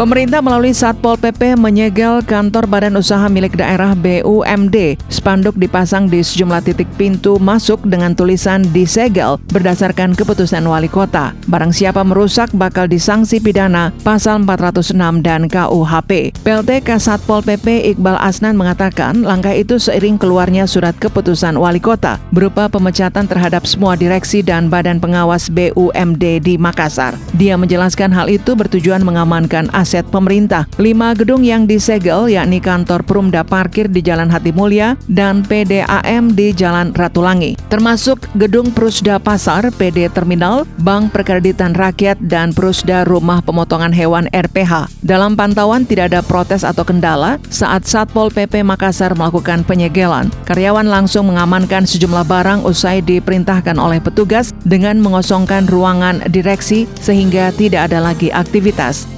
Pemerintah 0.00 0.40
melalui 0.40 0.72
Satpol 0.72 1.20
PP 1.20 1.60
menyegel 1.60 2.24
kantor 2.24 2.64
badan 2.64 2.96
usaha 2.96 3.28
milik 3.28 3.52
daerah 3.60 3.92
BUMD. 3.92 4.96
Spanduk 5.12 5.60
dipasang 5.60 6.08
di 6.08 6.24
sejumlah 6.24 6.64
titik 6.64 6.88
pintu 6.96 7.36
masuk 7.36 7.84
dengan 7.84 8.16
tulisan 8.16 8.64
disegel 8.72 9.36
berdasarkan 9.52 10.16
keputusan 10.16 10.64
wali 10.64 10.88
kota. 10.88 11.36
Barang 11.52 11.68
siapa 11.68 12.00
merusak 12.00 12.48
bakal 12.56 12.88
disanksi 12.88 13.44
pidana 13.44 13.92
pasal 14.00 14.40
406 14.40 15.20
dan 15.20 15.44
KUHP. 15.52 16.32
PLT 16.48 16.80
Kasatpol 16.80 17.44
PP 17.44 17.92
Iqbal 17.92 18.16
Asnan 18.24 18.56
mengatakan 18.56 19.20
langkah 19.20 19.52
itu 19.52 19.76
seiring 19.76 20.16
keluarnya 20.16 20.64
surat 20.64 20.96
keputusan 20.96 21.60
wali 21.60 21.76
kota 21.76 22.16
berupa 22.32 22.72
pemecatan 22.72 23.28
terhadap 23.28 23.68
semua 23.68 24.00
direksi 24.00 24.40
dan 24.40 24.72
badan 24.72 24.96
pengawas 24.96 25.52
BUMD 25.52 26.40
di 26.40 26.56
Makassar. 26.56 27.20
Dia 27.36 27.60
menjelaskan 27.60 28.16
hal 28.16 28.32
itu 28.32 28.56
bertujuan 28.56 29.04
mengamankan 29.04 29.68
aset 29.76 29.89
aset 29.90 30.06
pemerintah. 30.06 30.70
Lima 30.78 31.10
gedung 31.18 31.42
yang 31.42 31.66
disegel 31.66 32.30
yakni 32.30 32.62
kantor 32.62 33.02
Perumda 33.02 33.42
Parkir 33.42 33.90
di 33.90 33.98
Jalan 33.98 34.30
Hati 34.30 34.54
Mulia 34.54 34.94
dan 35.10 35.42
PDAM 35.42 36.38
di 36.38 36.54
Jalan 36.54 36.94
Ratulangi, 36.94 37.58
termasuk 37.66 38.22
gedung 38.38 38.70
Prusda 38.70 39.18
Pasar, 39.18 39.66
PD 39.74 40.06
Terminal, 40.14 40.62
Bank 40.78 41.10
Perkreditan 41.10 41.74
Rakyat, 41.74 42.22
dan 42.22 42.54
Prusda 42.54 43.02
Rumah 43.02 43.42
Pemotongan 43.42 43.90
Hewan 43.90 44.30
RPH. 44.30 45.02
Dalam 45.02 45.34
pantauan 45.34 45.82
tidak 45.82 46.14
ada 46.14 46.22
protes 46.22 46.62
atau 46.62 46.86
kendala 46.86 47.42
saat 47.50 47.82
Satpol 47.82 48.30
PP 48.30 48.62
Makassar 48.62 49.18
melakukan 49.18 49.66
penyegelan. 49.66 50.30
Karyawan 50.46 50.86
langsung 50.86 51.26
mengamankan 51.26 51.82
sejumlah 51.82 52.30
barang 52.30 52.62
usai 52.62 53.02
diperintahkan 53.02 53.74
oleh 53.74 53.98
petugas 53.98 54.54
dengan 54.62 55.02
mengosongkan 55.02 55.66
ruangan 55.66 56.22
direksi 56.30 56.86
sehingga 57.02 57.50
tidak 57.58 57.90
ada 57.90 57.98
lagi 57.98 58.30
aktivitas 58.30 59.10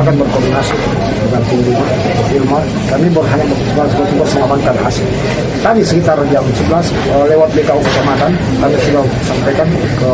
silakan 0.00 0.16
berkoordinasi 0.16 0.76
dengan 1.28 1.42
tim 1.44 1.60
Ilmar. 2.40 2.64
Kami 2.88 3.06
hanya 3.12 3.44
bertugas 3.76 4.30
mengamankan 4.32 4.76
hasil. 4.80 5.04
Tadi 5.60 5.80
sekitar 5.84 6.16
jam 6.32 6.40
11 6.40 6.88
eh, 6.88 7.24
lewat 7.36 7.48
BKU 7.52 7.80
Kecamatan 7.84 8.32
kami 8.64 8.76
sudah 8.80 9.04
sampaikan 9.28 9.68
ke 9.68 10.10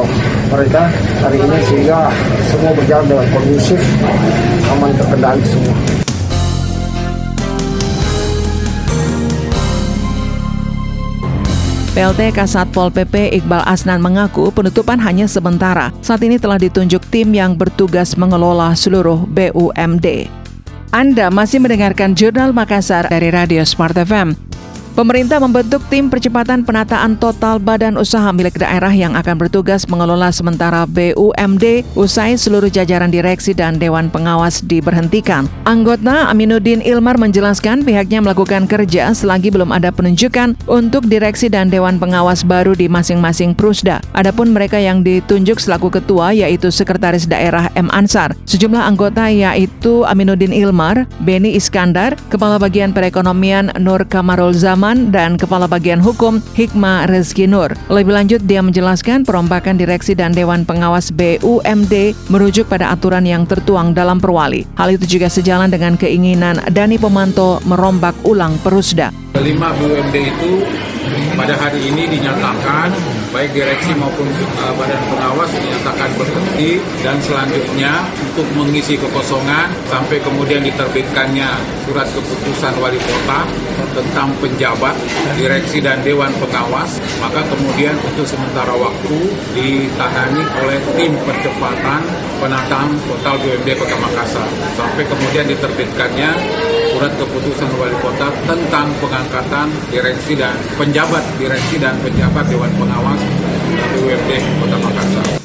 mereka 0.50 0.82
hari 1.22 1.38
ini 1.38 1.58
sehingga 1.70 2.10
semua 2.50 2.74
berjalan 2.74 3.06
dengan 3.14 3.26
kondusif, 3.30 3.78
aman 4.74 4.90
terkendali 4.98 5.42
semua. 5.46 5.74
PLT 11.96 12.36
Kasatpol 12.36 12.92
PP 12.92 13.32
Iqbal 13.40 13.64
Asnan 13.64 14.04
mengaku 14.04 14.52
penutupan 14.52 15.00
hanya 15.00 15.24
sementara. 15.24 15.88
Saat 16.04 16.20
ini 16.28 16.36
telah 16.36 16.60
ditunjuk 16.60 17.00
tim 17.08 17.32
yang 17.32 17.56
bertugas 17.56 18.20
mengelola 18.20 18.76
seluruh 18.76 19.24
BUMD. 19.24 20.28
Anda 20.92 21.32
masih 21.32 21.56
mendengarkan 21.56 22.12
Jurnal 22.12 22.52
Makassar 22.52 23.08
dari 23.08 23.32
Radio 23.32 23.64
Smart 23.64 23.96
FM. 23.96 24.36
Pemerintah 24.96 25.36
membentuk 25.36 25.84
tim 25.92 26.08
percepatan 26.08 26.64
penataan 26.64 27.20
total 27.20 27.60
badan 27.60 28.00
usaha 28.00 28.32
milik 28.32 28.56
daerah 28.56 28.88
yang 28.88 29.12
akan 29.12 29.36
bertugas 29.36 29.84
mengelola 29.92 30.32
sementara 30.32 30.88
BUMD 30.88 31.84
usai 31.92 32.40
seluruh 32.40 32.72
jajaran 32.72 33.12
direksi 33.12 33.52
dan 33.52 33.76
dewan 33.76 34.08
pengawas 34.08 34.64
diberhentikan. 34.64 35.52
Anggota 35.68 36.32
Aminuddin 36.32 36.80
Ilmar 36.80 37.20
menjelaskan 37.20 37.84
pihaknya 37.84 38.24
melakukan 38.24 38.64
kerja 38.64 39.12
selagi 39.12 39.52
belum 39.52 39.68
ada 39.68 39.92
penunjukan 39.92 40.56
untuk 40.64 41.04
direksi 41.04 41.52
dan 41.52 41.68
dewan 41.68 42.00
pengawas 42.00 42.40
baru 42.40 42.72
di 42.72 42.88
masing-masing 42.88 43.52
Prusda. 43.52 44.00
Adapun 44.16 44.56
mereka 44.56 44.80
yang 44.80 45.04
ditunjuk 45.04 45.60
selaku 45.60 45.92
ketua 45.92 46.32
yaitu 46.32 46.72
Sekretaris 46.72 47.28
Daerah 47.28 47.68
M. 47.76 47.92
Ansar. 47.92 48.32
Sejumlah 48.48 48.80
anggota 48.80 49.28
yaitu 49.28 50.08
Aminuddin 50.08 50.56
Ilmar, 50.56 51.04
Beni 51.20 51.52
Iskandar, 51.52 52.16
Kepala 52.32 52.56
Bagian 52.56 52.96
Perekonomian 52.96 53.76
Nur 53.76 54.00
Kamarul 54.08 54.56
Zaman, 54.56 54.85
Rahman 54.86 55.10
dan 55.10 55.34
Kepala 55.34 55.66
Bagian 55.66 55.98
Hukum 55.98 56.38
Hikmah 56.54 57.10
Rezki 57.10 57.50
Nur. 57.50 57.74
Lebih 57.90 58.14
lanjut, 58.14 58.40
dia 58.46 58.62
menjelaskan 58.62 59.26
perombakan 59.26 59.74
direksi 59.74 60.14
dan 60.14 60.30
Dewan 60.30 60.62
Pengawas 60.62 61.10
BUMD 61.10 62.14
merujuk 62.30 62.70
pada 62.70 62.94
aturan 62.94 63.26
yang 63.26 63.50
tertuang 63.50 63.98
dalam 63.98 64.22
perwali. 64.22 64.62
Hal 64.78 64.94
itu 64.94 65.18
juga 65.18 65.26
sejalan 65.26 65.74
dengan 65.74 65.98
keinginan 65.98 66.62
Dani 66.70 67.02
Pemanto 67.02 67.58
merombak 67.66 68.14
ulang 68.22 68.62
Perusda. 68.62 69.10
Kelima 69.36 69.68
BUMD 69.76 70.16
itu 70.16 70.64
pada 71.36 71.52
hari 71.60 71.92
ini 71.92 72.08
dinyatakan 72.08 72.88
baik 73.36 73.52
direksi 73.52 73.92
maupun 73.92 74.24
uh, 74.64 74.72
badan 74.80 74.96
pengawas 75.12 75.52
dinyatakan 75.52 76.08
berhenti 76.16 76.80
dan 77.04 77.20
selanjutnya 77.20 78.00
untuk 78.24 78.48
mengisi 78.56 78.96
kekosongan 78.96 79.68
sampai 79.92 80.16
kemudian 80.24 80.64
diterbitkannya 80.64 81.52
surat 81.84 82.08
keputusan 82.16 82.80
wali 82.80 82.96
kota 82.96 83.44
tentang 83.92 84.32
penjabat 84.40 84.96
direksi 85.36 85.84
dan 85.84 86.00
dewan 86.00 86.32
pengawas 86.40 86.96
maka 87.20 87.44
kemudian 87.52 87.92
untuk 88.08 88.24
sementara 88.24 88.72
waktu 88.72 89.16
ditangani 89.52 90.42
oleh 90.64 90.80
tim 90.96 91.12
percepatan 91.28 92.00
penataan 92.40 92.88
total 93.08 93.34
BUMD 93.40 93.68
Kota 93.80 93.96
Makassar. 93.96 94.48
Sampai 94.76 95.04
kemudian 95.08 95.48
diterbitkannya 95.48 96.30
surat 96.96 97.12
keputusan 97.12 97.68
wali 97.76 97.92
kota 98.00 98.32
tentang 98.48 98.88
pengangkatan 99.04 99.68
direksi 99.92 100.32
dan 100.32 100.56
penjabat 100.80 101.20
direksi 101.36 101.76
dan 101.76 101.92
penjabat 102.00 102.48
dewan 102.48 102.72
pengawas 102.80 103.20
BUMD 104.00 104.30
Kota 104.64 104.76
Makassar. 104.80 105.35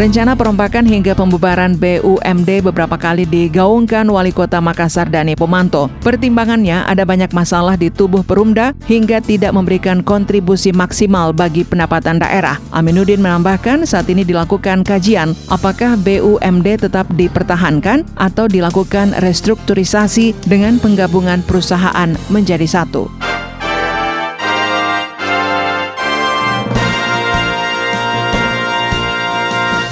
Rencana 0.00 0.32
perombakan 0.32 0.88
hingga 0.88 1.12
pembubaran 1.12 1.76
BUMD 1.76 2.64
beberapa 2.64 2.96
kali 2.96 3.28
digaungkan 3.28 4.08
Wali 4.08 4.32
Kota 4.32 4.56
Makassar 4.56 5.12
Dani 5.12 5.36
Pomanto. 5.36 5.92
Pertimbangannya 6.00 6.88
ada 6.88 7.04
banyak 7.04 7.28
masalah 7.36 7.76
di 7.76 7.92
tubuh 7.92 8.24
Perumda 8.24 8.72
hingga 8.88 9.20
tidak 9.20 9.52
memberikan 9.52 10.00
kontribusi 10.00 10.72
maksimal 10.72 11.36
bagi 11.36 11.68
pendapatan 11.68 12.16
daerah. 12.16 12.56
Aminuddin 12.72 13.20
menambahkan 13.20 13.84
saat 13.84 14.08
ini 14.08 14.24
dilakukan 14.24 14.88
kajian 14.88 15.36
apakah 15.52 16.00
BUMD 16.00 16.80
tetap 16.80 17.04
dipertahankan 17.12 18.08
atau 18.16 18.48
dilakukan 18.48 19.12
restrukturisasi 19.20 20.32
dengan 20.48 20.80
penggabungan 20.80 21.44
perusahaan 21.44 22.16
menjadi 22.32 22.64
satu. 22.64 23.29